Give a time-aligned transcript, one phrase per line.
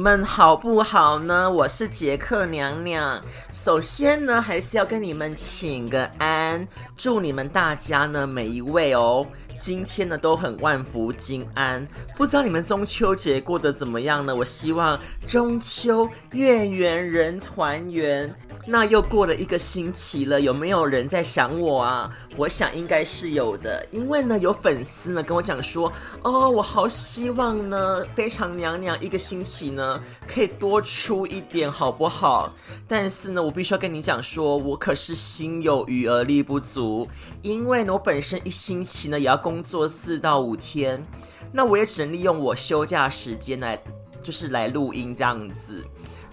[0.00, 1.50] 们好不好呢？
[1.50, 3.22] 我是杰克娘娘。
[3.52, 9.26] 首先呢，还是要跟你们请个安，祝你们大家呢，每一位哦。
[9.60, 14.34] 今天呢都很万福金安，不知道你们中秋节过得怎么样呢？
[14.34, 18.34] 我希望中秋月圆人团圆。
[18.66, 22.10] 那又过了一个星期了，有没有人在想我啊？
[22.36, 25.90] 我想应该是有的，因为呢有粉丝呢跟我讲说，
[26.22, 32.54] 哦，我好希望呢非常娘娘一个星期呢可以多出一点，好不好？
[32.86, 37.08] 但是呢我必须要跟你讲说，我可是心有余而力不足，
[37.42, 41.04] 因为呢我本身一星期呢也要工工作四到五天，
[41.50, 43.76] 那我也只能利用我休假时间来，
[44.22, 45.84] 就是来录音这样子。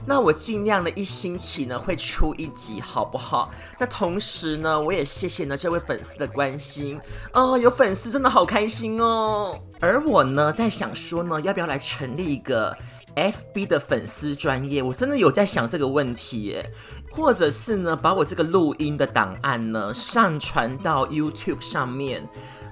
[0.06, 3.50] 那我尽量的一星期呢会出一集，好不好？
[3.80, 7.00] 那同时呢，我也谢谢呢这位粉丝的关心
[7.34, 9.60] 哦，有粉丝真的好开心哦。
[9.80, 12.78] 而我呢在想说呢，要不要来成立一个
[13.16, 14.84] FB 的粉丝专业？
[14.84, 16.72] 我真的有在想这个问题耶，
[17.12, 22.24] 或者是呢把我这个录音的档案呢上传到 YouTube 上面，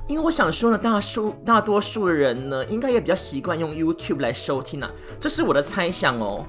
[0.08, 6.45] 因为我想说呢，大数大多数人呢应该也比较习惯用 YouTube 来收听啊，这是我的猜想哦。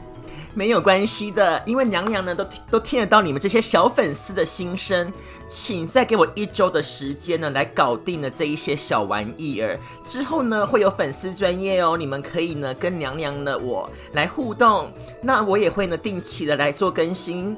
[0.52, 5.12] 没有关系的，因为娘娘呢都都听得到你们这些小粉丝的心声，
[5.46, 9.78] 请再给我一周的时间呢，来搞定了这一些小玩意儿。
[10.08, 14.90] 之后呢会有粉丝专业哦，你们可以呢跟娘娘呢我来互动，
[15.22, 17.56] 那我也会呢定期的来做更新。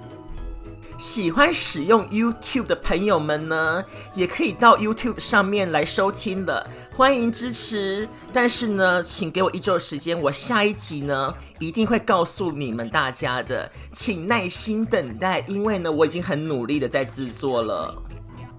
[0.99, 8.09] 喜欢使用 YouTube 的朋友们呢，也可以到 YouTube 上面来收听的，欢迎支持。
[8.33, 17.95] 但是呢，请给我一周时间，我下一集呢一定会告诉你们大家的，请耐心等待，因为呢我已经很努力的在制作了。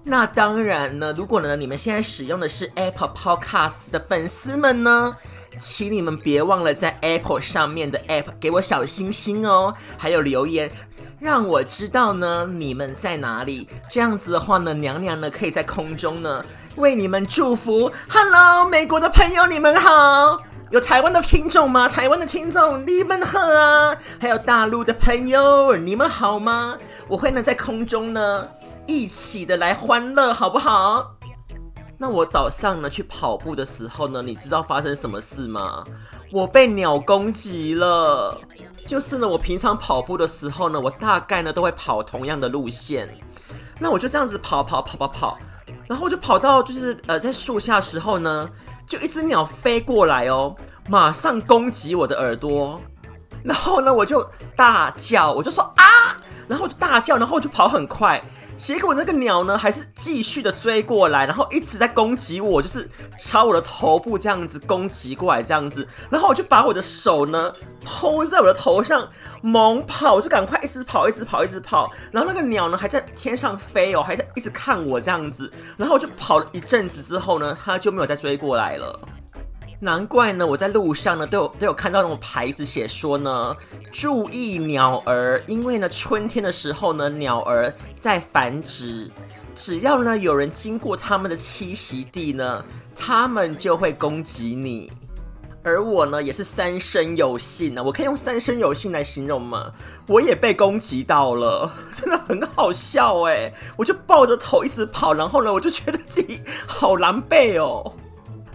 [0.02, 5.14] 那当然呢，如果呢你们现在使用的是 Apple Podcast 的粉丝们呢，
[5.58, 10.70] 请你们别忘了在 Apple 上面的 App 给我小星星哦，还有留言。
[11.20, 13.68] 让我知道呢，你们在哪里？
[13.90, 16.42] 这样子的话呢，娘娘呢可以在空中呢
[16.76, 17.92] 为你们祝福。
[18.08, 20.40] Hello，美国的朋友，你们好！
[20.70, 21.86] 有台湾的听众吗？
[21.86, 23.94] 台湾的听众，你们好啊！
[24.18, 26.78] 还有大陆的朋友，你们好吗？
[27.06, 28.48] 我会呢在空中呢
[28.86, 31.16] 一起的来欢乐，好不好？
[31.98, 35.84] 那我早上呢去跑步的时候呢，你知道发生什么事吗？
[36.32, 38.40] 我被鸟攻击了。
[38.90, 43.08] 就是呢，我平常跑步的时候呢，我大概呢都会跑同样的路线。
[43.78, 45.38] 那我就这样子跑跑跑跑跑，
[45.86, 48.50] 然后我就跑到就是呃在树下时候呢，
[48.88, 50.56] 就一只鸟飞过来哦，
[50.88, 52.80] 马上攻击我的耳朵。
[53.44, 56.16] 然后呢，我就大叫，我就说啊，
[56.48, 58.20] 然后我就大叫，然后我就跑很快。
[58.60, 62.86] 结果那个鸟呢，还是继续的追过来，然后一直在攻击我，就是
[63.18, 67.50] 朝我的头部这样子攻击过来，这样子，然后我就把我的手呢
[67.82, 69.08] 抛在我的头上，
[69.40, 79.00] 猛跑，我就赶快一直跑，一直跑，一直跑，然后那个鸟呢还在天上飞哦，还在一直看我这样子，然后我就跑了一阵子之后呢，它就没有再追过来了。
[79.82, 83.56] 难怪呢，我在路上呢都有都有看到那种牌子写说呢，
[83.90, 89.10] 注意鸟儿，因为呢春天的时候呢鸟儿在繁殖，
[89.54, 92.62] 只要呢有人经过他们的栖息地呢，
[92.94, 94.92] 他们就会攻击你。
[95.62, 99.72] 而我呢也是三生有幸呢，我可以用三生有幸来形容吗？
[100.06, 103.50] 我也被攻击到了， 真的很好笑哎！
[103.78, 107.94] 我就抱着头一直跑，然后呢我就觉得自己好狼狈哦。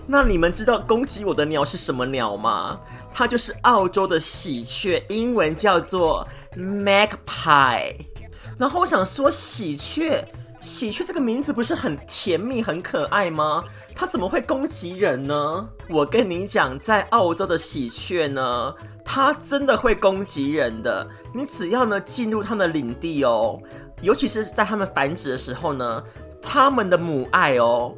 [0.08, 2.80] 那你们知道攻击我的鸟是什么鸟吗？
[3.12, 7.96] 它就是澳洲的喜鹊，英文叫做 magpie。
[8.58, 10.24] 然后我想说，喜鹊，
[10.62, 13.64] 喜鹊这个名字不是很甜蜜、很可爱吗？
[13.96, 15.68] 它怎么会攻击人呢？
[15.90, 18.74] 我跟你讲，在澳洲的喜鹊呢，
[19.04, 21.08] 它真的会攻击人的。
[21.34, 23.60] 你只要呢进入它们的领地哦，
[24.02, 26.04] 尤其是在它们繁殖的时候呢，
[26.42, 27.96] 它们的母爱哦。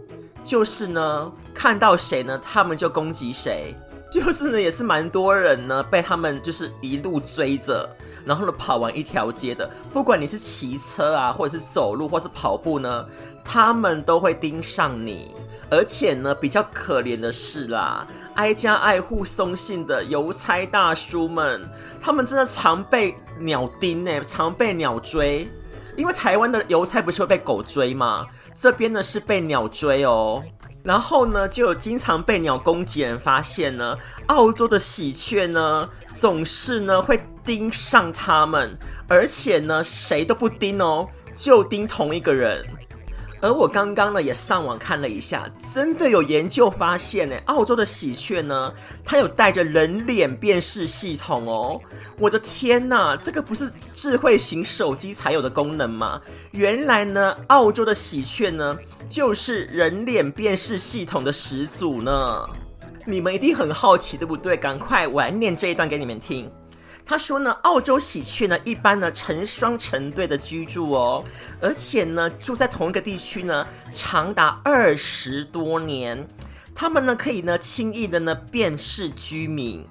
[0.48, 3.76] 就是呢，看到谁呢，他们就攻击谁。
[4.10, 7.88] 就是呢，也是蛮多人呢被他们就是一路追着，
[8.26, 9.70] 然后呢跑完一条街的。
[9.92, 13.06] 不管你是骑车啊，或者是走路，或是跑步呢，
[13.44, 15.32] 他们都会盯上你。
[15.70, 21.68] 而且呢，比较可怜的是啦，挨家挨户送信的邮差大叔们，
[22.02, 25.46] 他们真的常被鸟盯呢，常被鸟追。
[25.98, 28.26] 因为台湾的邮差不是会被狗追吗？
[28.60, 30.44] 这边呢是被鸟追哦。
[30.84, 38.76] 然后呢，就有经常被鸟攻击人发现呢，澳洲的喜鹊呢总是呢会盯上他们，
[39.08, 42.66] 而且呢谁都不盯哦，就盯同一个人。
[43.40, 48.74] 而我刚刚呢也上网看了一下，真的有研究发现呢，澳洲的喜鹊呢，
[49.06, 51.80] 它有带着人脸辨识系统哦。
[52.18, 56.20] 我的天哪，这个不是智慧型手机才有的功能吗？
[56.52, 62.44] 原来呢，澳洲的喜鹊呢，就是人脸辨识系统的始祖呢。
[63.06, 64.58] 你们一定很好奇，对不对？
[64.58, 66.52] 赶快，我来念这一段给你们听。
[67.10, 71.24] 他说呢，澳洲喜鹊呢，一般呢成双成对的居住哦，
[71.62, 76.28] 而且呢住在同一个地区呢，长达二十多年。
[76.76, 79.88] 他们呢可以呢轻易的呢辨识居民，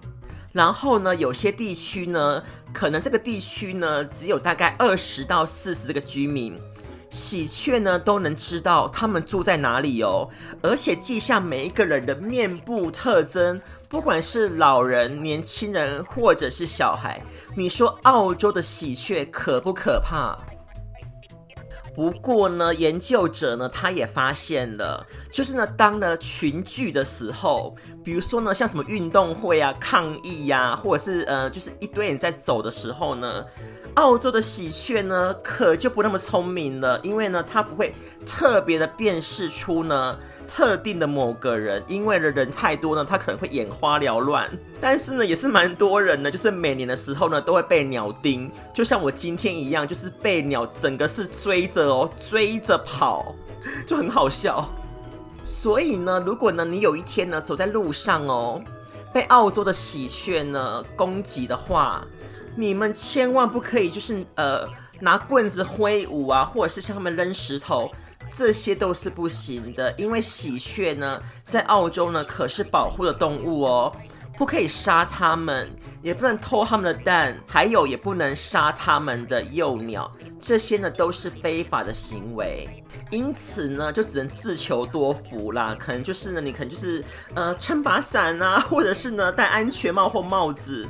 [0.52, 6.54] 然后呢有些地区呢，可能这个地区呢只有大概二十到四十个居民。
[7.08, 10.28] 喜鹊呢都能知道他们住在哪里哦，
[10.60, 17.20] 而且记下每一个人的面部特征，不管是老人、年轻人或者是小孩。
[17.54, 20.36] 你说澳洲的喜鹊可不可怕？
[21.94, 27.74] 不过呢，研究者呢他也发现了，就是呢当呢群聚的时候，
[28.04, 33.44] 比如说呢像什么运动会啊、抗议呀、或者是呃就是一堆人在走的时候呢。
[33.94, 37.94] 澳洲的喜鹊呢，可就不那么聪明了，因为呢，它不会
[38.26, 44.50] 特别的辨识出呢特定的某个人，因为的人太多呢，他可能会眼花缭乱。
[44.80, 53.34] 但是呢，也是蛮多人呢，就是每年的时候呢，都会被鸟叮，就像我今天一样，就是被鸟整个是追着哦， 追着跑，
[53.86, 54.68] 就很好笑。
[55.44, 58.60] 所以呢，如果呢你有一天呢走在路上哦，
[59.12, 62.04] 被澳洲的喜鹊呢攻击的话，
[62.56, 64.68] 你们千万不可以，就是呃
[65.00, 67.90] 拿棍子挥舞啊，或者是向他们扔石头，
[68.30, 69.94] 这些都是不行的。
[69.98, 73.92] 因为喜鹊呢，在澳洲呢可是保护的动物哦，
[74.36, 75.70] 不可以杀它们，
[76.02, 82.68] 也不能偷它们的蛋，还有也不能杀它们的幼鸟，这些呢都是非法的行为。
[83.10, 85.76] 因此呢，就只能自求多福啦。
[85.78, 90.86] 可能就是呢，你可能就是呃撑把伞啊，或者是呢戴安全帽或帽子。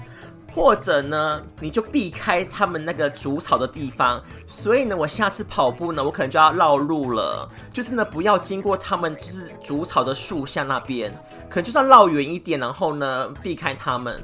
[0.57, 4.21] 或者呢，你就避开他们那个筑巢的地方。
[4.47, 7.47] 所以呢，我下次跑步呢，我可能就要绕路了。
[7.75, 11.13] 就是呢，不要经过他们就是筑巢的树下那边，
[11.51, 14.19] 可能就算绕远一点，然后呢，避开他们。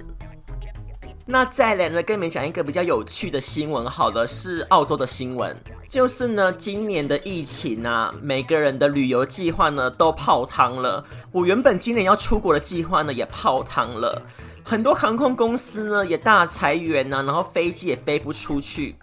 [1.26, 5.56] 那再来呢，跟你们讲一个比较有趣的新闻，好的，是澳洲的新闻，
[5.87, 11.05] 就是呢，今年的疫情啊，每个人的旅游计划呢都泡汤了。
[11.31, 14.23] 我原本今年要出国的计划呢也泡汤了。
[14.64, 18.97] 很多航空公司呢也大裁员呢，然后飞机也飞不出去。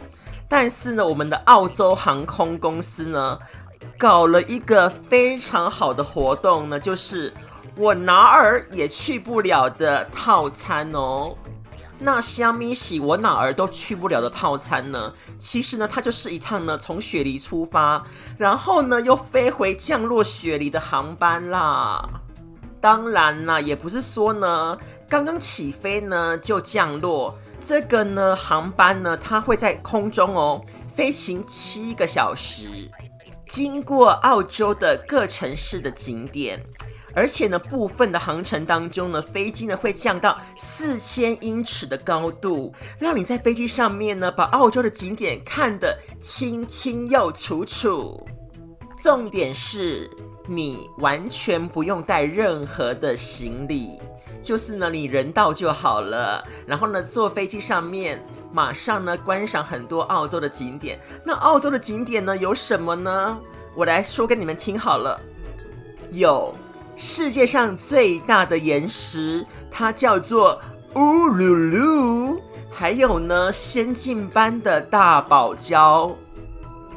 [0.47, 3.37] 但是呢，我们的澳洲航空公司呢
[3.97, 7.31] 搞了一个非常好的活动呢，就是
[7.75, 11.35] 我哪儿也去不了的套餐哦。
[11.99, 15.13] 那香米喜我哪儿都去不了的套餐呢？
[15.37, 18.03] 其实呢，它就是一趟呢从雪梨出发，
[18.37, 22.09] 然后呢又飞回降落雪梨的航班啦。
[22.81, 24.77] 当然啦，也不是说呢。
[25.09, 27.35] 刚刚起飞呢，就降落。
[27.65, 32.67] 这个呢，航班呢，它会在空中哦，飞行七个小时，
[33.47, 36.63] 经过澳洲的各城市的景点，
[37.15, 48.27] 而且呢，部分的航程当中呢，飞机呢会降到四千英尺的高度，让你在飞机上面呢，把澳洲的景点看得清清又楚楚。
[49.01, 50.09] 重点是，
[50.45, 53.99] 你完全不用带任何的行李。
[54.41, 60.99] 就是呢，你人到就好了，然后呢，坐飞机上面，马上呢观赏很多澳洲的景点。
[61.25, 63.37] 那澳洲的景点呢有什么呢？
[63.75, 65.19] 我来说给你们听好了。
[66.09, 66.55] 有
[66.95, 70.59] 世界上最大的岩石，它叫做
[70.95, 72.41] 乌鲁鲁，
[72.71, 76.15] 还有呢仙境般的大堡礁。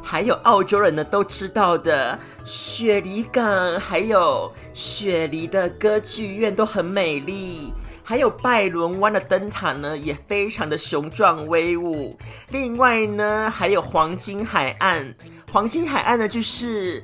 [0.03, 12.19] 还有澳洲人呢都知道的雪梨港，还有雪梨的歌剧院都很美丽，还有拜伦湾的灯塔呢也非常的雄壮威武。
[12.51, 15.15] 另外呢还有黄金海岸，
[15.51, 17.03] 黄金海岸呢就是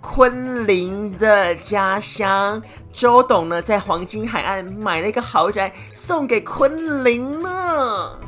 [0.00, 8.18] 昆凌的家乡，周董呢在黄金海岸买了一个豪宅送给昆凌呢。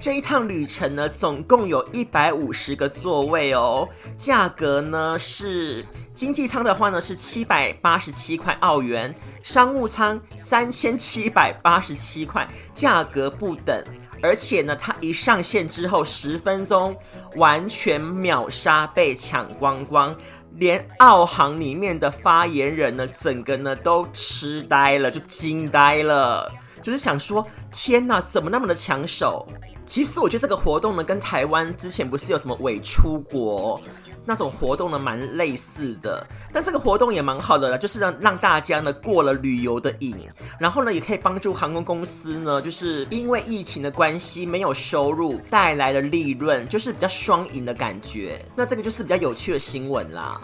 [0.00, 9.12] 这一趟旅程呢，总共有一百五十个座位哦，价格呢是经济舱的话呢是七百八十七块澳元，
[9.42, 13.84] 商务舱三千七百八十七块，价格不等。
[14.22, 16.96] 而且呢，它一上线之后十分钟
[17.34, 20.16] 完全秒杀，被抢光光，
[20.54, 26.52] 连澳航里面的发言人呢，整个呢都痴呆了，就惊呆了，
[26.82, 29.46] 就是想说，天哪，怎么那么的抢手？
[29.88, 33.80] 其实我觉得这个活动呢，跟台湾之前不是有什么伪出国
[34.26, 36.24] 那种活动呢，蛮类似的。
[36.52, 40.14] 但这个活动也蛮好的啦，就是让让大家呢过了旅游的瘾，
[40.60, 48.44] 然后呢也可以帮助航空公司呢，就是因为疫情的关系没有收入带来的利润，就是比较双赢的感觉。
[48.54, 50.38] 那这个就是比较有趣的新闻啦。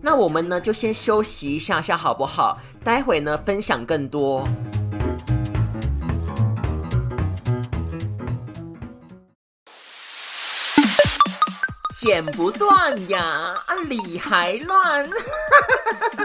[0.00, 2.56] 那我们呢就先休息一下下好不好？
[2.84, 4.46] 待会呢分享更多。
[12.04, 13.18] 剪不断呀，
[13.64, 15.08] 啊理还乱。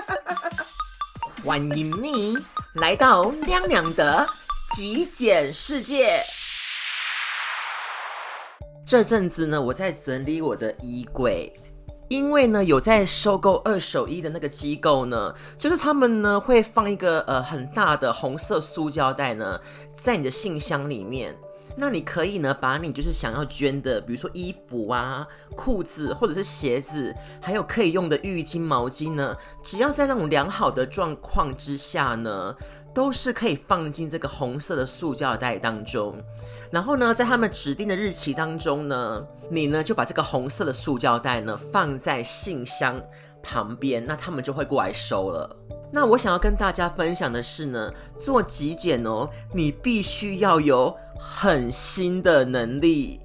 [1.41, 2.37] 欢迎你
[2.73, 4.27] 来到亮亮的
[4.73, 6.21] 极简世界。
[8.85, 11.57] 这阵子呢，我在整理我的衣柜，
[12.09, 19.57] 因为呢，有在收购二手衣的那个机构呢，就是他们呢会放一个呃很大的红色塑胶袋呢，
[19.93, 21.33] 在你的信箱里面。
[21.75, 32.55] 那你可以呢，把你就是想要捐的，比如说衣服啊、裤子或者是鞋子，还有可以用的浴巾、毛巾呢，只要在那种良好的状况之下呢，
[32.93, 36.21] 都是可以放进这个红色的塑胶袋当中。
[36.71, 43.01] 然后呢，在他们指定的日期当中呢，你呢就把这个红色的塑胶袋呢放在信箱
[43.41, 45.55] 旁边，那他们就会过来收了。
[45.91, 53.19] 那我想要跟大家分享的是呢，做极简哦，你必须要有狠心的能力。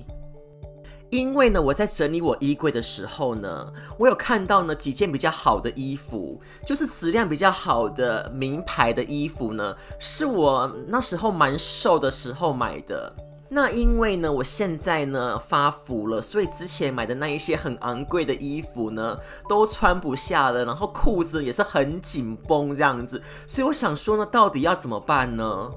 [1.11, 13.15] 因为呢，我在整理我衣柜的时候呢，我有看到呢几件比较好的衣服，就是质量比较好的名牌的衣服呢，是我那时候蛮瘦的时候买的。
[13.49, 19.17] 那因为呢，我现在呢发福了，所以之前买的那一些很昂贵的衣服呢，
[19.49, 25.71] 都穿不下了，然后裤子也是很紧绷这样子，所以我想说呢，到底要怎么办呢？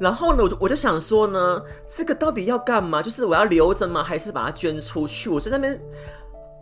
[0.00, 3.02] 然后呢，我我就想说呢，这个到底要干嘛？
[3.02, 4.02] 就是我要留着吗？
[4.02, 5.28] 还是把它捐出去？
[5.28, 5.80] 我在那边。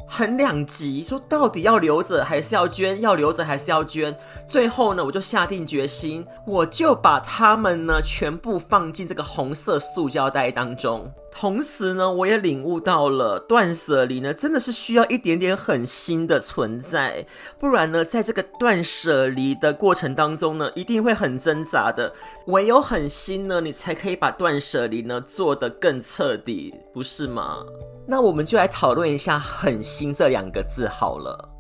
[0.05, 3.01] 很两极，说到底要留着还是要捐？
[3.01, 4.15] 要留着还是要捐？
[4.47, 11.11] 最后呢，我就下定决心，我就把它们呢全部放进这个红色塑胶袋当中。
[11.35, 17.27] 同时呢，我也领悟到了断舍离呢，真的是需要一点点狠心的存在，
[17.59, 22.13] 不然呢，在这个断舍离的过程当中呢，一定会很挣扎的。
[22.47, 27.65] 唯有狠心呢，你才可以把断舍离呢做得更彻底，不是吗？
[28.07, 31.52] 那我们就来讨论一下“狠心”这两个字好了。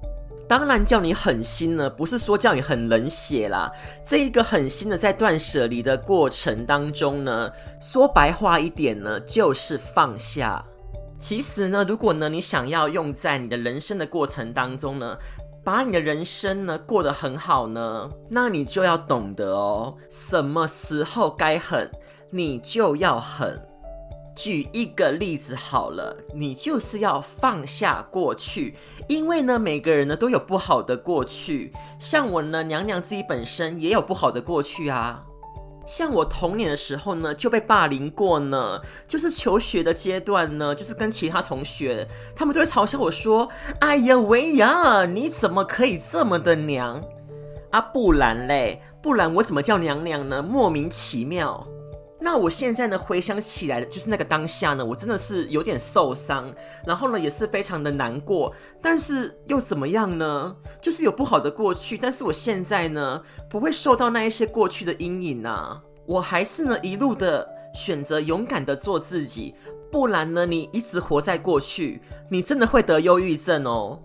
[0.52, 3.72] 当然，叫你狠心呢，不是说叫你很冷血啦。
[4.04, 10.62] 这一个狠心呢，在断舍离的过程当中呢，说白话一点呢，就是放下。
[11.18, 15.16] 其实呢，如果呢你想要用在你的人生的过程当中呢，
[15.64, 21.90] 把你的人生呢过得很好呢，那你就要懂得哦，什么时候该狠，
[22.28, 23.58] 你就要狠。
[24.34, 28.74] 举一个例子好了，你就是要放下过去，
[29.06, 31.72] 因为呢，每个人呢都有不好的过去。
[31.98, 35.24] 像我呢，娘娘自己本身也有不好的过去啊。
[35.84, 38.80] 像我童年的时候呢，就被霸凌过呢。
[39.06, 43.48] 就是求学的阶段呢，就是跟其他同学，他们都会嘲笑我说
[43.80, 47.02] ：“哎呀喂呀，你怎么可以这么的娘
[47.72, 47.80] 啊？
[47.80, 50.40] 不然嘞，不然我怎么叫娘娘呢？
[50.42, 51.66] 莫名其妙。”
[52.24, 56.54] 那我现在呢，回想起来的就是那个当下呢，我真的是有点受伤，
[56.86, 60.56] 然后呢也是非常的难过，但是又怎么样呢？
[60.80, 69.56] 就是有不好的过去，但是我现在呢不会受到那一些过去的阴影啊，我还是呢一路的选择勇敢的做自己，
[69.90, 72.00] 不然呢你一直活在过去，
[72.30, 74.00] 你真的会得忧郁症哦。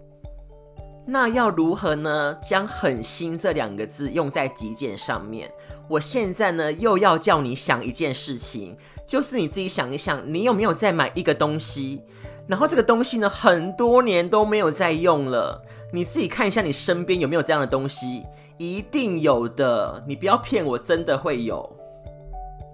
[1.09, 2.37] 那要如何呢？
[2.43, 5.49] 将狠心这两个字用在极简上面。
[5.89, 12.01] 我现在呢，又要叫你想一件事情，就是你自己想一想，你有没有在买一个东西，
[12.47, 15.63] 然后这个东西呢，很多年都没有在用了。
[15.93, 18.23] 你自己看一下，你身边有没有这样的东西？
[18.57, 21.77] 一定有的，你不要骗我，真的会有。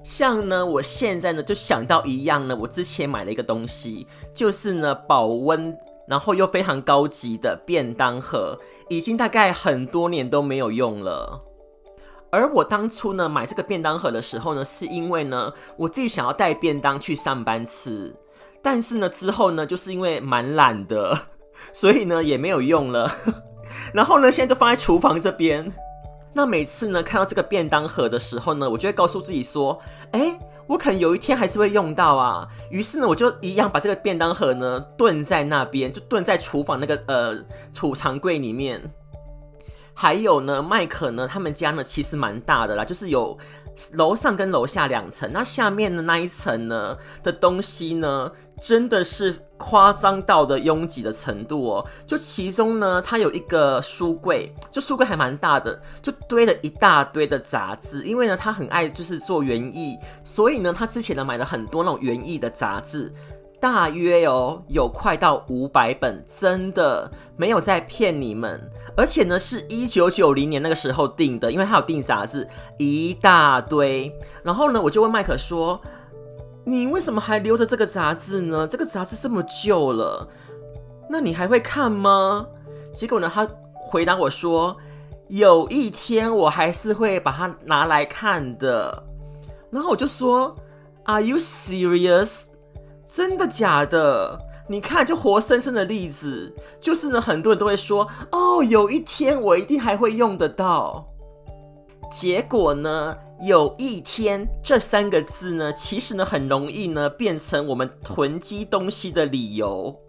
[0.03, 5.77] 像呢，我现在呢，就想到一样呢，我之前买了一个东西，就是呢，保温，
[6.08, 8.58] 然后又非常高级的便当盒，
[8.89, 11.41] 已经大概很多年都没有用了。
[12.34, 18.12] 而我当初呢买这个便当盒的时候呢，是因为呢我自己想要带便当去上班吃，
[18.60, 21.28] 但是呢之后呢就是因为蛮懒的，
[21.72, 23.12] 所以呢也没有用了。
[23.94, 25.72] 然后呢，现在就放在厨房这边。
[26.34, 29.80] 那每次呢，看到这个便当盒的时候呢，我就会告诉自己说
[30.13, 37.38] ：“哎，我可能有一天还是会用到啊。”于是呢，我就一样把这个便当盒呢炖在那边，就炖在厨房那个呃
[37.72, 38.82] 储藏柜里面。
[39.94, 43.38] 还有呢，麦克呢，他们家呢其实蛮大的啦，就是有
[43.94, 48.32] 楼上跟楼下两层，那下面的那一层呢的东西呢，
[48.62, 49.40] 真的是。
[49.66, 58.04] 夸张到的拥挤的程度哦，就其中呢，它有一个书柜，就书柜还蛮大的，就堆了一大堆的杂志。
[58.04, 63.10] 因为呢，他很爱就是做园艺，所以呢，他之前呢买了很多那种园艺的杂志，
[63.63, 68.70] 大约哦有快到五百本，真的没有在骗你们。
[68.98, 72.46] 而且呢，是一九九零年那个时候订的，因为他有订杂志
[72.77, 74.13] 一大堆。
[74.43, 75.79] 然后呢，我就问麦克说。
[76.65, 78.65] 你为什么还留着这个杂志呢？
[78.65, 80.25] 这个杂志这么旧了，
[81.10, 82.48] 那你还会看吗？
[82.93, 83.46] 结果呢，他
[83.82, 84.77] 回答我说
[85.27, 89.03] ：“有一天我还是会把它拿来看的。”
[89.72, 90.55] 然后我就说
[91.03, 92.46] ：“Are you serious？
[93.13, 94.39] 真的假的？
[94.67, 96.51] 你看，就活生生的例子，
[96.82, 101.05] 就是呢，很多人都会说：‘哦，有一天我一定还会用得到。’
[102.12, 110.00] 结果呢？”有一天，这三个字呢，其实呢很容易呢变成我们囤积东西的理由。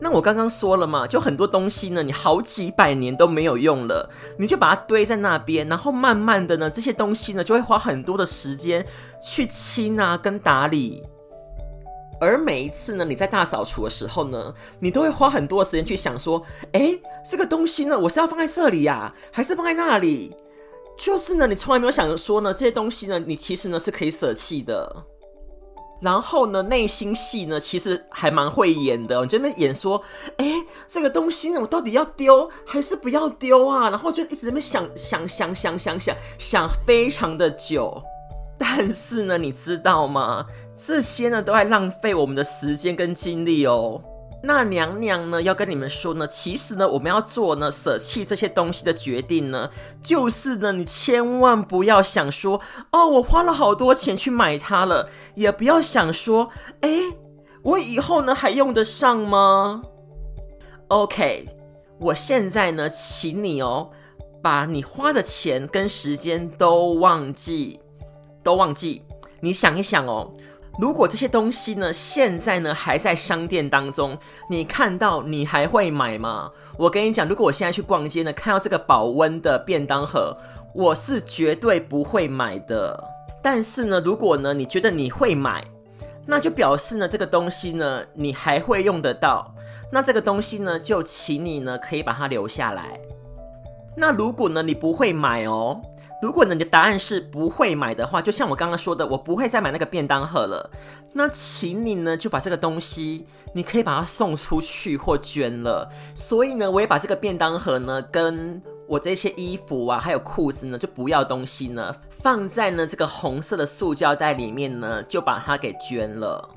[0.00, 8.84] 那我刚刚说了嘛，就很多东西呢，你好几百年都没有用了，你就把它堆在那边，然后慢慢的呢，这些东西呢就会花很多的时间
[9.22, 11.04] 去清啊跟打理。
[12.20, 16.42] 而每一次呢，你在大扫除的时候呢，你都会花很多的时间去想说，
[16.72, 20.34] 诶，这个东西呢，我是要放在这里呀，还是放在那里？
[20.98, 25.04] 就是呢，你从来没有想着说呢，这些东西呢，你其实呢是可以舍弃的。
[26.00, 29.22] 然后呢，内心戏呢，其实还蛮会演的。
[29.22, 30.02] 你就在那演说，
[30.36, 33.88] 哎，这个东西呢，我到底要丢还是不要丢啊？
[33.88, 38.02] 然后就一直在那想想想想想想想非常的久。
[38.58, 40.46] 但是呢，你知道吗？
[40.74, 44.02] 这些呢，都在浪费我们的时间跟精力哦。
[44.42, 52.60] 那娘娘呢，要跟你们说呢，其实呢，我们要做呢舍弃这些东西的决定呢，就是呢，你千万不要想说，
[52.92, 56.50] 哦，我花了好多钱去买它了，也不要想说，
[56.82, 57.00] 哎，
[57.62, 59.82] 我以后呢还用得上吗
[60.88, 61.48] ？OK，
[61.98, 63.90] 我现在呢，请你哦，
[64.42, 67.80] 把你花的钱跟时间都忘记，
[68.46, 69.02] 都忘记，
[69.40, 70.30] 你想一想哦。
[70.78, 74.16] 如果这些东西呢，现在呢还在商店当中，
[74.48, 76.52] 你看到你还会买吗？
[76.78, 80.36] 我跟你讲，如果我现在去逛街呢，看到这个保温的便当盒，
[80.72, 83.02] 我是绝对不会买的。
[83.42, 85.64] 但是呢，如果呢你觉得你会买，
[86.24, 89.52] 那就表示呢这个东西呢你还会用得到。
[89.90, 93.00] 那这个东西呢，就请你呢可以把它留下来。
[93.96, 95.80] 那如果呢你不会买哦。
[96.22, 100.70] 如果你的答案是不会买的话，就像我刚刚说的，我不会再买那个便当盒了。
[101.12, 105.90] 那请你呢就把这个东西，你可以把它送出去或捐了。
[106.14, 116.48] 所以呢，我也把这个便当盒呢，跟我这些衣服啊，还有裤子呢，就不要东西呢，放在呢这个红色的塑胶袋里面呢，就把它给捐了。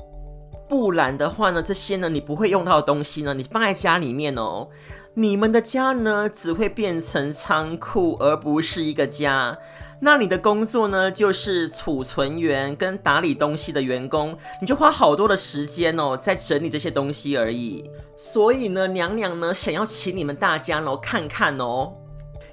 [0.69, 4.69] 不然的话呢，这些呢你不会用到的东西呢，你放在家里面哦。
[5.15, 9.57] 你们的家呢，只会变成仓库，而不是一个家。
[10.01, 17.89] 那你的工作呢，就是储存员跟打理东西的员工，你就花好多的时间哦，在整理这些东西而已。
[18.15, 21.95] 所以呢，娘娘呢，想要请你们大家呢，看看哦，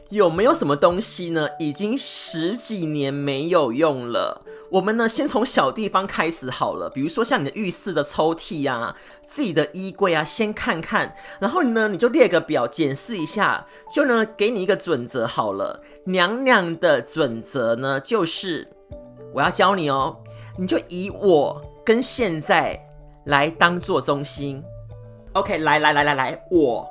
[0.08, 4.42] 有没有什么东西呢，已经十几年没有用了。
[4.70, 15.80] 我们呢，先从小地方开始好了，比如说像你的浴室的抽屉啊，自己的衣柜啊，先看看，然后呢，你就列个表检视一下，就能给你一个准则好了。
[16.04, 18.68] 娘娘的准则呢，就是
[19.32, 20.16] 我要教你哦，
[20.58, 22.80] 你就以我跟现在
[23.26, 24.62] 来当做中心。
[25.34, 26.88] OK，来来来来来，我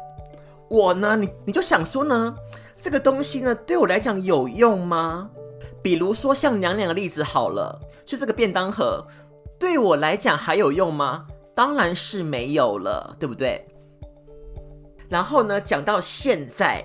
[0.70, 2.36] 我呢，你你就想说呢，
[2.78, 5.30] 这个东西呢，对我来讲有用吗？
[5.86, 9.06] 比如说像娘娘的例子好了，就这个便当盒，
[9.60, 11.28] 对我来讲还有用吗？
[11.54, 13.64] 当然是没有了，对不对？
[15.08, 16.84] 然后呢，讲到现在，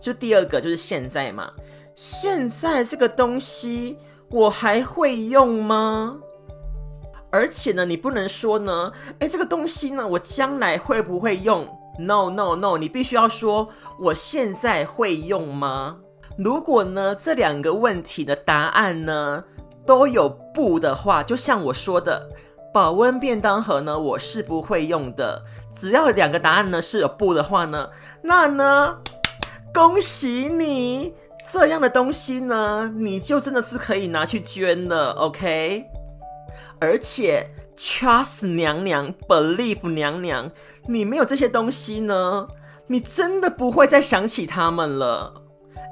[0.00, 1.48] 就第二个就是现在嘛，
[1.94, 3.96] 现在这个东西
[4.30, 6.18] 我还会用吗？
[7.30, 11.64] 而且呢，你不能说呢，诶，这个东西呢，我将来会不会用
[12.00, 13.68] ？No No No，你必须要说，
[14.00, 16.00] 我现在会用吗？
[16.42, 19.44] 如果呢，这两个问题的答案呢
[19.84, 22.30] 都有不的话，就像我说的，
[22.72, 25.42] 保温便当盒呢，我是不会用的。
[25.76, 27.90] 只要两个答案呢是有不的话呢，
[28.22, 28.96] 那呢，
[29.74, 31.14] 恭喜你，
[31.52, 35.84] 这样的东西呢，你就真的是可以拿去捐了，OK？
[36.80, 40.50] 而且 trust 娘娘，believe 娘娘，
[40.86, 42.48] 你没有这些东西呢，
[42.86, 45.39] 你真的不会再想起他们了。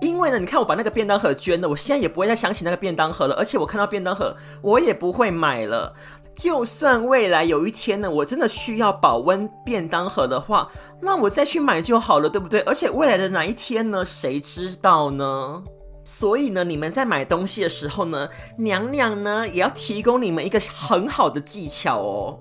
[0.00, 5.94] 因为呢，你看我把那个便当盒捐了，我现在也不会再想起那个便当盒了，而且我看到便当盒，我也不会买了。
[6.36, 12.60] 就算未来有一天呢，我真的需要保温便当盒的话，那我再去买就好了，对不对？
[12.60, 15.64] 而且未来的哪一天呢，谁知道呢？
[16.04, 22.38] 所以呢，你们在买东西的时候呢，娘娘呢也要提供你们一个很好的技巧哦，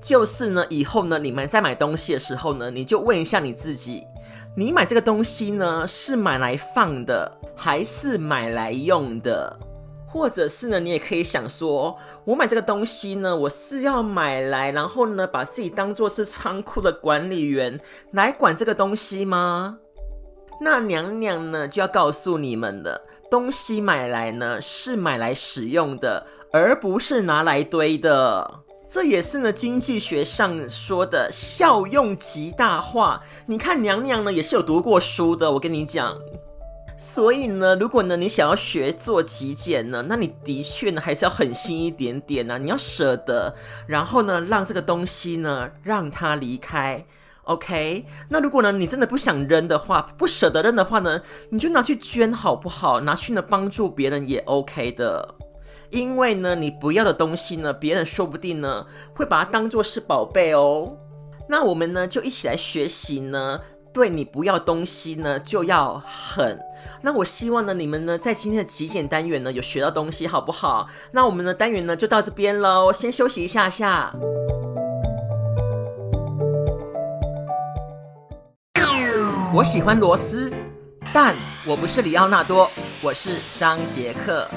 [0.00, 4.06] 就是呢，以后呢，你们在买东西的时候呢，你就问一下你自己。
[4.54, 9.58] 你买这个东西呢，是买来放的，还是买来用的？
[10.06, 19.78] 或者是呢，你也可以想说，我买这个东西呢，我是要买来，然后呢，把自己当做是仓库的管理员来管这个东西吗？
[20.60, 28.60] 那娘娘呢，就要告诉你们了，东西买来呢，是买来使用的，而不是拿来堆的。
[28.92, 33.24] 这也是呢，经济学上说的效用极大化。
[33.46, 36.14] 你看娘娘呢也是有读过书的，我跟你讲。
[36.98, 47.02] 所以呢，如果呢你想要学做极简呢，那你的确呢还是要狠心一点点呢，你要舍得，然后呢让这个东西呢让它离开。
[47.44, 53.00] OK，那如果呢你真的不想扔的话，不舍得扔的话呢，你就拿去捐好不好？
[53.00, 55.34] 拿去呢帮助别人也 OK 的。
[55.92, 60.96] 因为呢，你不要的东西呢，别人说不定呢会把它当做是宝贝哦。
[61.48, 63.60] 那我们呢就一起来学习呢，
[63.92, 66.58] 对你不要东西呢就要狠。
[67.02, 70.88] 那我希望呢你们呢在今天的极简单元呢有学到东西，好不好？
[71.12, 74.14] 那我们的单元呢就到这边喽，先休息一下下。
[79.54, 80.50] 我喜欢螺丝，
[81.12, 82.70] 但我不是李奥纳多，
[83.02, 84.48] 我是张杰克。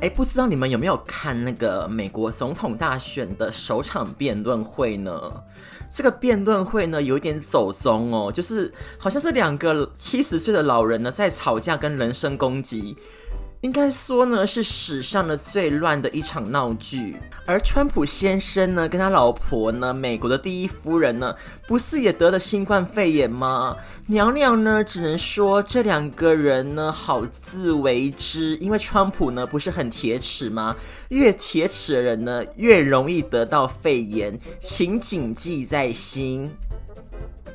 [0.00, 5.42] 哎，不知道你们有没有看那个美国总统大选的首场辩论会呢？
[5.90, 12.96] 这个辩论会呢，有一点走中哦，就是好像是两个七十岁的老人呢在吵架跟人身攻击。
[13.62, 17.16] 应该说呢，是史上的最乱的一场闹剧。
[17.44, 21.34] 而川普先生呢，跟他老婆呢，美国的第一夫人呢，
[21.68, 23.76] 不是也得了新冠肺炎吗？
[24.06, 28.56] 娘娘呢，只能说这两个人呢，好自为之。
[28.56, 30.74] 因为川普呢，不是很铁齿吗？
[31.10, 36.50] 越铁齿的人呢，越容易得到肺炎，请谨记在心。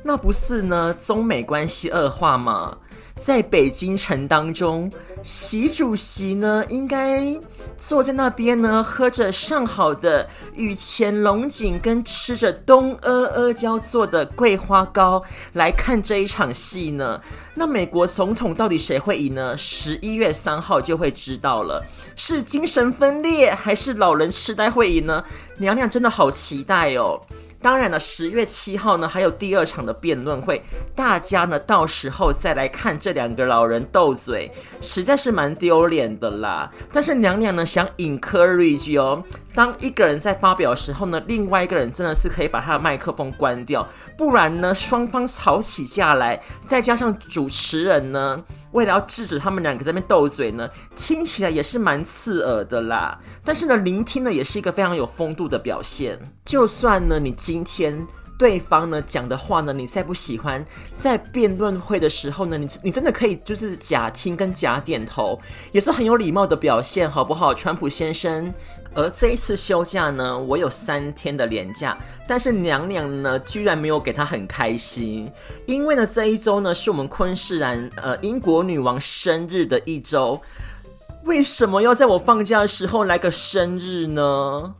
[0.04, 2.78] 那不是呢，中美关系恶化吗？
[3.20, 7.34] 在北京城当中，习主席呢应该
[7.76, 15.22] 坐在那边呢，喝着上好的雨前龙井，跟吃着东阿阿胶做的桂花糕
[15.54, 17.20] 来看这一场戏呢。
[17.54, 19.56] 那美国总统到底谁会赢呢？
[19.56, 21.82] 十一月三号就会知道了，
[22.14, 25.24] 是精神分裂还是老人痴呆会赢呢？
[25.58, 27.20] 娘娘真的好期待哦。
[27.60, 30.62] 当然了，十月七号呢，还有第二场的辩论会，
[30.94, 36.70] 大家呢到时候再来看这两个老人斗嘴，实在是蛮丢脸的啦。
[36.92, 39.24] 但是娘娘呢想 encourage 哦，
[39.56, 48.44] 当一个人在发表的时候呢，另外一个人真的是可以把他的麦克风关掉，不然呢双方吵起架来，再加上主持人呢。
[48.72, 53.18] 为了要制止他们两个在那边斗嘴呢，听起来也是蛮刺耳的啦。
[53.42, 56.18] 但是呢，聆听呢也是一个非常有风度的表现。
[56.44, 58.06] 就算呢，你今天
[58.38, 65.40] 对方呢讲的话呢，你再不喜欢，在辩论会的时候呢，你你真的可以就是假听跟假点头，
[65.72, 68.52] 也是很有礼貌的表现，好不好，川普先生？
[68.96, 75.30] 而这一次休假呢，我有三天的连假，但是娘娘呢，居然没有给她很开心，
[75.66, 80.40] 因为呢，这一周呢是我们昆士兰呃英国女王生日的一周，
[81.24, 84.74] 为什么要在我放假的时候来个生日呢？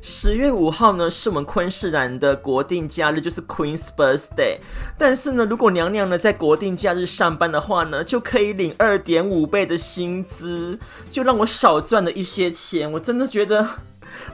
[0.00, 4.58] 十月五号呢，是我们昆士兰的国定假日，就是 Queen's Birthday。
[4.96, 10.78] 但是呢，如果娘娘呢在国定假日上班的话呢，就可以领二点五倍的薪资，
[11.10, 12.90] 就让我少赚了一些钱。
[12.92, 13.66] 我真的觉得，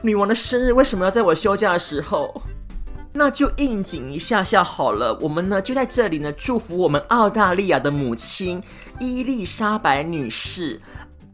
[0.03, 2.43] 女王的生日为什么要在我休假的时候？
[3.17, 5.17] 那就应景一下下好了。
[5.21, 8.61] 我们呢就在这里呢祝福我们澳大利亚的母亲
[8.99, 10.81] 伊丽莎白女士。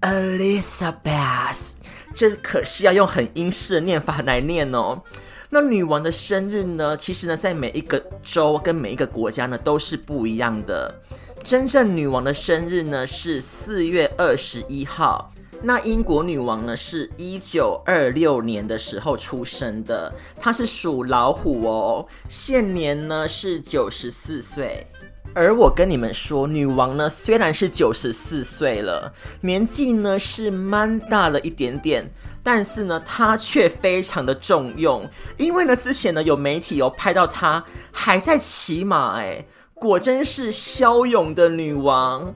[0.02, 1.74] Elizabeth，
[2.13, 5.02] 这可是要用很英式的念法来念哦。
[5.50, 11.02] 那女王的生日呢，其实呢，在每一个州跟每一个国家呢，都是不一样的。
[11.43, 15.34] 真正女王的生日呢，是四月二十一号。
[15.63, 24.88] 那英国女王呢，是一九二六年的时候出生的，她是属老虎哦，现年呢是九十四岁。
[25.34, 32.12] 而我跟你们说，女王呢虽然是九十四岁了，年纪呢是蛮大了一点点，
[32.44, 42.34] 但是呢她却非常的重用，因为呢之前呢有媒体有拍到她还在骑马，哎，果真是骁勇的女王。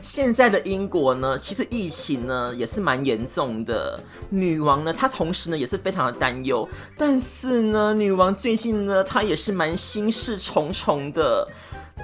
[0.00, 3.98] 现在的英国呢，其实疫情呢也是蛮严重的。
[4.30, 6.66] 女王呢，她同时呢也是非常的担忧。
[6.96, 11.46] 但是呢，女王最近呢，她也是蛮心事重重的。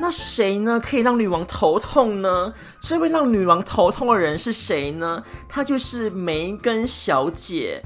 [0.01, 2.53] 那谁呢可以让女王头痛呢？
[2.81, 5.23] 这位让女王头痛的人是谁呢？
[5.49, 7.85] 她就是梅根小姐。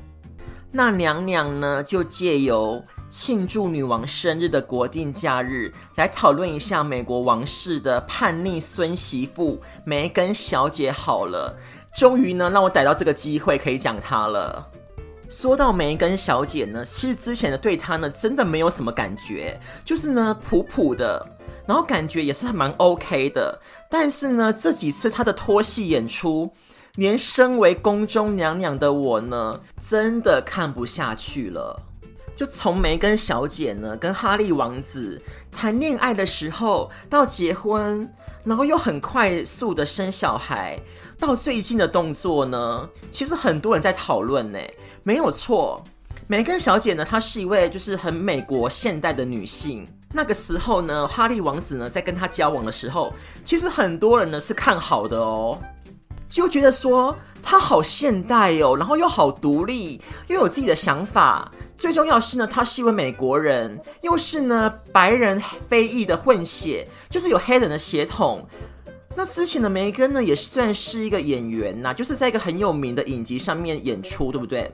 [0.73, 2.85] 那娘娘呢，就借由。
[3.11, 10.93] 庆祝女王生日的国定假日，来讨论一下美国王室的叛逆孙媳妇梅根小姐。
[10.93, 11.57] 好了，
[11.97, 14.71] 终于呢，让我逮到这个机会可以讲她了。
[15.31, 21.27] 说到梅根小姐呢，其实之前的对她呢，真的没有什么感觉，就是呢普普的，
[21.69, 23.61] 然后感觉也是蛮 OK 的。
[23.91, 26.51] 但是呢，这几次她的拖戏演出，
[26.95, 31.83] 连身为宫中娘娘的我呢，真的看不下去了。
[32.35, 38.09] 就从梅根小姐呢跟哈利王子谈恋爱的时候，到结婚，
[38.45, 40.81] 然后又很快速的生小孩，
[41.19, 44.59] 到最近的动作呢，其实很多人在讨论呢，
[45.03, 45.85] 没有错。
[46.29, 49.87] 梅根小姐呢，她是一位就是很美国现代的女性。
[50.13, 53.13] 那个时候呢，哈利王子呢在跟他交往的时候，
[53.45, 55.59] 其实很多人呢是看好的哦，
[56.29, 61.51] 就觉得说他好现代哦，然后又好独立，又有自己的想法。
[61.77, 68.49] 最重要是呢，他是一位美国人，又是呢白人非裔的混血，就是有黑人的血统。
[69.15, 74.73] 那之前的梅根呢，也算是一个演员呐，就是在一个很有名的影集上面演出，对不对？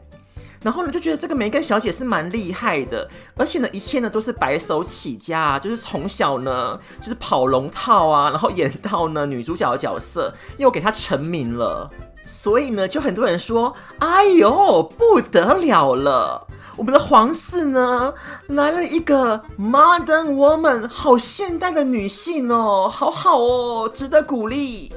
[0.65, 11.91] 然后呢，就觉得这个梅根小姐是蛮厉害的，而且呢，一切呢都是白手起家，就是从小呢就是跑龙套啊，然后演到呢女主角的角色，又给她成名了。
[12.27, 16.47] 所以呢，就很多人说：“哎呦，不得了了！
[16.75, 18.15] 我们的皇室呢，
[18.47, 24.91] 来了一个 modern woman，好现代的女性哦，好好哦，值得鼓励。”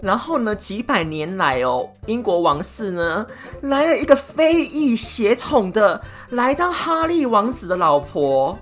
[0.00, 3.26] 然后呢，几百年来哦，英国王室呢，
[3.62, 8.58] 来了一个非裔血统的来当哈利王子的老婆，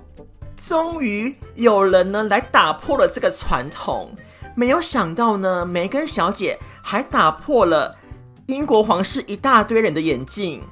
[0.55, 4.11] 终于有人呢来打破了这个传统。
[4.55, 7.95] 没有想到呢，梅根小姐还打破了。
[8.47, 10.63] 英国皇室一大堆人的眼镜，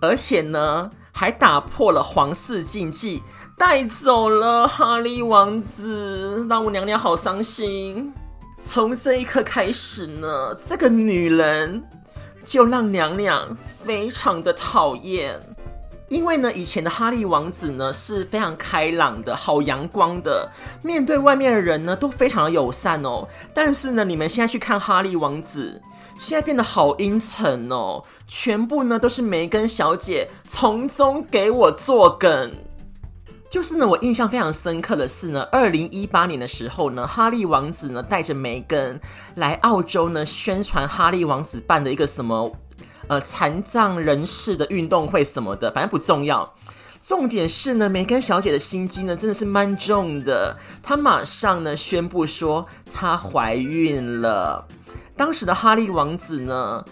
[0.00, 3.22] 而且呢，还打破了皇室禁忌，
[3.58, 8.14] 带走了哈利王子，让我娘娘好伤心。
[8.64, 11.82] 从这一刻开始呢，这个女人
[12.44, 15.40] 就让娘娘非常的讨厌。
[16.08, 20.48] 因为呢，以前的哈利王子呢是非常开朗的，好阳光的，
[20.80, 23.26] 面对外面的人呢都非常的友善哦。
[23.52, 25.82] 但是呢，你们现在去看哈利王子。
[26.18, 32.52] 现在变得好阴沉哦，全部呢都是梅根小姐从中给我作梗。
[33.52, 38.98] 就是呢，我印象非常深刻的是呢，二零一八年的时候呢，哈利王子呢带着梅根
[39.34, 42.56] 来澳洲呢宣传哈利王子办的一个什么
[43.08, 46.54] 呃残障人士的运动会什么的，反正不重要。
[46.98, 54.66] 重点是呢，梅根小姐的心机呢真的是蛮重的，她马上呢宣布说她怀孕了。
[55.14, 56.82] 当时的哈利王子呢，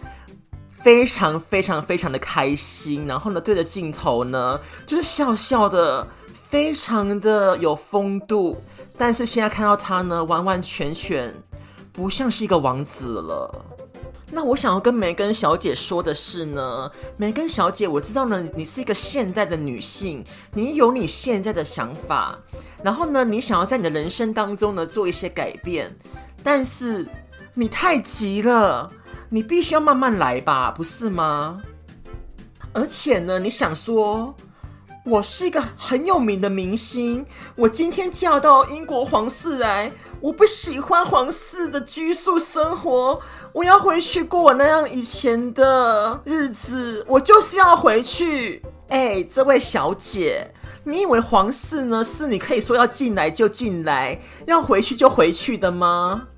[0.69, 6.07] 非常非常非常的开心，然后呢，对着镜头呢，就是笑笑的，
[6.51, 8.61] 非常的有风度。
[8.99, 11.33] 但是现在看到他呢，完完全全
[11.93, 13.65] 不像是一个王子了。
[14.33, 22.39] 那我想要跟梅根小姐说的是呢，梅根小姐，我知道呢，你是一个现代的女性，你有你现在的想法，
[22.83, 25.97] 然后呢，你想要在你的人生当中呢做一些改变，
[26.43, 27.07] 但是。
[27.53, 28.91] 你太急了，
[29.29, 31.61] 你必须要慢慢来吧，不是吗？
[32.73, 34.33] 而且呢，你想说，
[35.11, 43.21] 我是一个很有名的明星，我今天嫁到英国皇室来，我不喜欢皇室的拘束生活，
[43.53, 48.63] 我要回去过我那样以前的日子，我就是要回去。
[48.89, 50.53] 哎，这位小姐，
[50.85, 56.29] 你以为皇室呢是你可以说要进来就进来，要回去就回去的吗？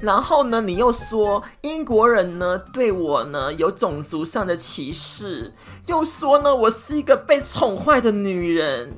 [0.00, 5.52] 然后呢，你又说英国人呢对我呢有种族上的歧视，
[5.86, 8.94] 又说呢我是一个被宠坏的女人。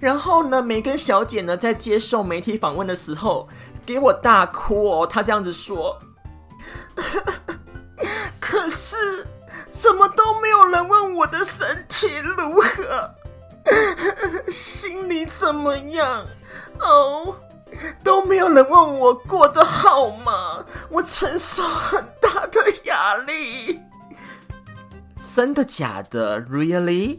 [0.00, 3.48] 然后呢，梅根小姐呢在接受媒体访问的时候
[3.86, 5.98] 给我大哭哦，她这样子说。
[8.40, 9.26] 可是
[9.70, 13.14] 怎么都没有人问我的身体如何，
[14.50, 16.26] 心里怎么样？
[16.80, 17.36] 哦。
[18.02, 20.64] 都没有人问我过得好吗？
[20.90, 23.80] 我承受很大的压力。
[25.34, 27.18] 真的假的？Really？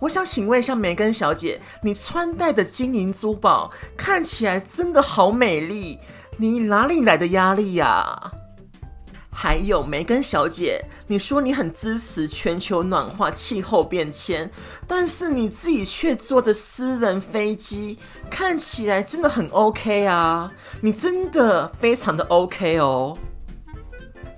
[0.00, 6.00] 我想请问一下梅根小姐，你穿戴的金银珠宝看起来真的好美丽，
[6.38, 8.32] 你哪里来的压力呀？
[9.34, 14.50] 还有梅根小姐，你说你很支持全球暖化、气候变迁，
[14.86, 17.98] 但是你自己却坐着私人飞机，
[18.30, 20.52] 看起来真的很 OK 啊！
[20.82, 23.16] 你真的非常的 OK 哦。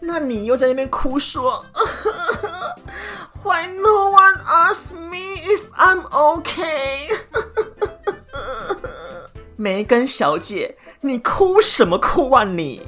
[0.00, 1.64] 那你又在那边哭说，
[3.42, 7.08] Why no one ask me if I'm OK？
[9.56, 12.82] 梅根小姐，你哭什么哭啊你？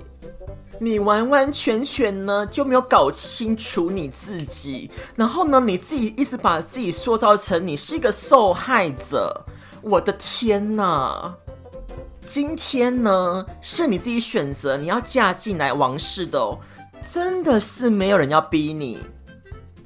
[0.78, 9.46] 你完完全全呢就没有搞清楚你自己，然后呢你自己一直把自己塑造成你是一个受害者。
[9.80, 11.34] 我的天哪！
[12.26, 16.58] 今天呢是你自己选择你要嫁进来王室的哦，
[17.08, 19.02] 真的是没有人要逼你。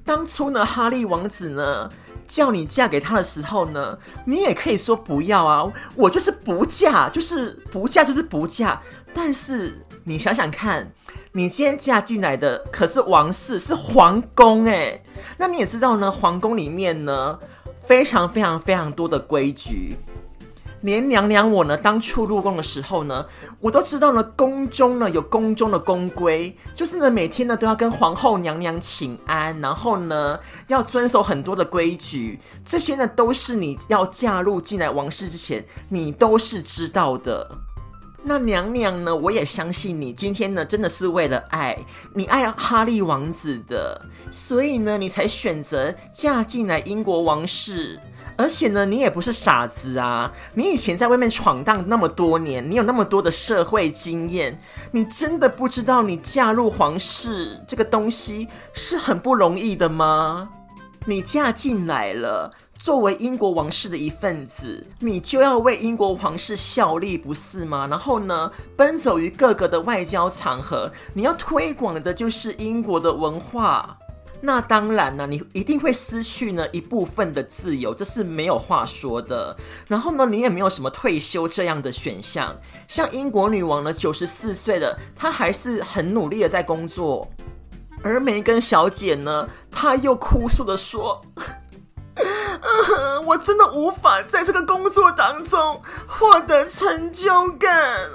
[0.05, 1.89] 当初呢哈利王子呢
[2.27, 8.83] 叫你嫁给他的时候呢，你也可以说不要啊，我就是不嫁，就是不嫁，就是不嫁。
[9.15, 9.81] 但是。
[10.11, 10.93] 你想想看，
[11.31, 15.05] 你今天嫁进来的可是王室，是皇宫诶。
[15.39, 17.39] 那你也知道呢，皇宫里面呢，
[17.87, 19.97] 非常非常非常多的规矩。
[20.81, 23.25] 连娘娘我呢，当初入宫的时候呢，
[23.61, 32.41] 我都知道呢，宫中呢有宫中的宫规，就是呢每天呢都要跟皇后娘娘请安，然后呢要遵守很多的规矩。
[32.65, 37.49] 这些呢都是你要嫁入进来王室之前，你都是知道的。
[38.31, 39.17] 那娘娘呢？
[39.17, 41.77] 我也相信你今天呢，真的是为了爱
[42.15, 47.99] 你爱哈利王子的，所以呢，你才选择嫁进来英国王室。
[48.37, 50.31] 而且呢，你也不是傻子啊！
[50.55, 54.61] 你以前在外面闯荡那么多年，你有那么多的社会经验，
[54.93, 60.51] 你真的不知道你嫁入皇室这个东西是很不容易的吗？
[61.07, 62.53] 你嫁进来了。
[62.81, 67.87] 作为英国王室的一份子，你就要为英国皇室效力，不是吗？
[67.87, 73.99] 然后呢，奔走于各个的外交场合，你要推广的就是英国的文化。
[74.41, 79.55] 那当然呢，你一定会失去呢一部分的自由，这是没有话说的。
[79.87, 82.57] 然后呢，你也没有什么退休这样的选项。
[82.89, 87.29] 像英国女王呢，九十四岁了，她还是很努力的在工作。
[88.03, 91.21] 而梅根小姐呢，她又哭诉的说。
[93.31, 98.09] 我真的无法在这个工作当中获得成就感。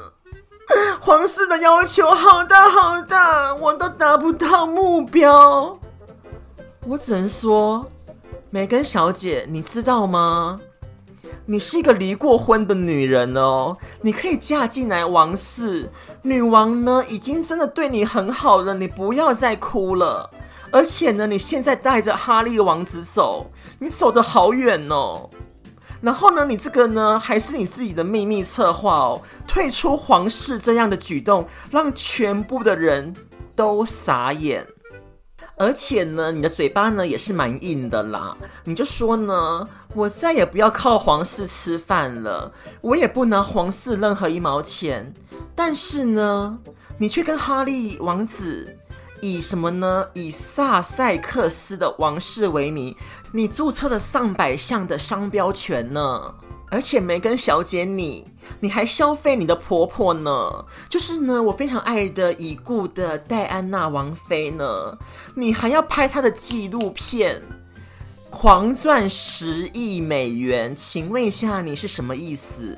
[1.00, 5.80] 皇室的要求好大好大，我都达不到目标。
[6.86, 7.88] 我只能说，
[8.50, 10.60] 梅根小姐，你知道吗？
[11.46, 15.90] 你是一个离过婚的女人哦，你可以嫁进来王室。
[16.24, 20.30] 女王呢，已经真的对你很好了，你不要再哭了。
[20.76, 25.30] 而且呢，你现在带着哈利王子走，你走得好远哦。
[26.02, 29.22] 然后呢，你这个呢，还是你自己的秘密策划哦。
[29.48, 33.16] 退出皇室这样的举动，让全部的人
[33.56, 34.68] 都傻眼。
[35.56, 38.36] 而且呢，你的嘴巴呢也是蛮硬的啦。
[38.66, 45.14] 你就说呢，我再也不要靠皇室吃饭了，我也不拿皇室任何一毛钱。
[45.56, 46.60] 但是呢，
[46.98, 48.75] 你却跟哈利王子。
[49.26, 50.06] 以什么呢？
[50.14, 52.96] 以萨塞克斯的王室为名，
[53.32, 56.36] 你注册了上百项的商标权呢。
[56.70, 58.26] 而且梅根小姐你，
[58.60, 60.66] 你你还消费你的婆婆呢？
[60.88, 64.98] 就是呢，我非常爱的已故的戴安娜王妃呢。
[65.34, 67.42] 你还要拍她的纪录片，
[68.30, 72.78] 狂赚十亿美元，请问一下，你是什么意思？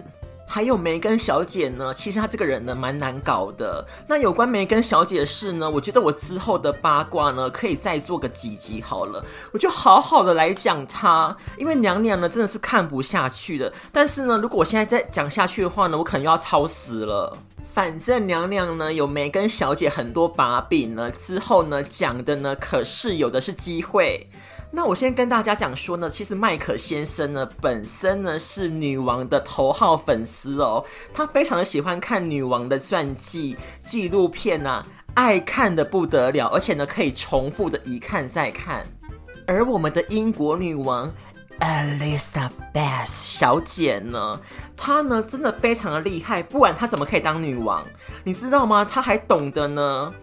[0.50, 3.86] 还有梅根小姐呢，其实她这个人呢蛮难搞的。
[4.08, 13.74] 那有关梅根小姐的事呢，我觉得我之后的八卦呢可以再做个几集好了，我就好好的来讲她，因为娘娘呢真的是看不下去的。
[13.92, 17.38] 但是呢，如果我现在再讲下去的话呢，我可能又要超时了。
[17.74, 24.28] 反正娘娘呢有梅根小姐很多把柄呢，之后呢讲的呢可是有的是机会。
[24.70, 38.86] 那我先跟大家讲说呢，其实麦可先生呢本身呢是女王的头号粉丝哦，他非常的喜欢看女王的传记、纪录片呐、啊，爱看的不得了，而且呢可以重复的一看再看。
[39.48, 41.12] 而我们的英国女王
[41.60, 44.40] Elizabeth 小姐呢，
[44.76, 47.84] 她呢真的非常的厉害，不然她怎么可以当女王？
[48.26, 48.86] 你知道吗？
[48.86, 50.14] 她还懂得呢。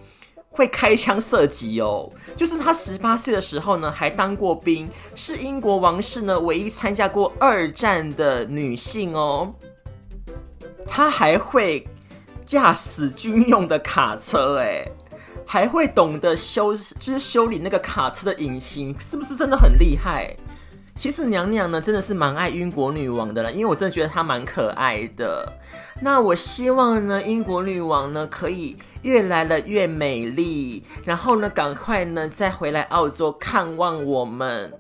[0.54, 9.52] 会开枪射击哦，就是她十八岁的时候呢，还当过兵，是英国王室呢唯一参加过二战的女性哦。
[10.86, 11.86] 她还会
[12.46, 14.86] 驾驶军用的卡车，哎，
[15.44, 20.36] 还会懂得修，就是修理那个卡车的引擎，是不是真的很厉害？
[20.96, 25.52] 其实娘娘呢，真的是蛮爱英国女王的啦，因为我真的觉得她蛮可爱的。
[26.00, 34.72] 那我希望呢，英国女王呢可以越来了越美丽，然后呢，赶快呢再回来澳洲看望我们。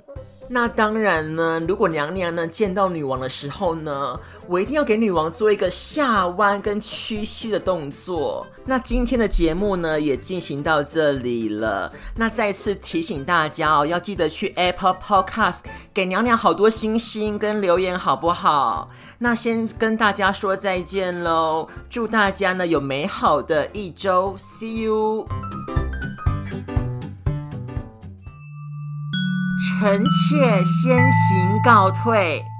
[0.48, 8.46] 那当然呢，如果娘娘呢见到女王的时候呢，我一定要给女王做一个下弯跟屈膝的动作。
[8.66, 11.92] 那今天的节目呢也进行到这里了。
[12.16, 15.60] 那再次提醒大家哦，要记得去 Apple Podcast
[15.92, 18.90] 给娘娘好多星星跟留言，好不好？
[19.18, 25.26] 那先跟大家说再见喽，祝大家呢有美好的一周，See you。
[29.80, 32.53] 臣妾先行告退。